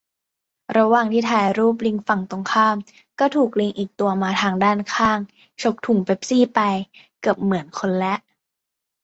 [0.77, 2.75] ระหว่างที่ถ่ายรูปลิงฝั่งตรงข้าม
[3.19, 5.19] ก็ถูกลิงอีกตัวมาทางด้านข้าง
[5.61, 6.59] ฉกถุงเป็ปซี่ไป
[7.21, 8.13] เกือบเหมือนคนละ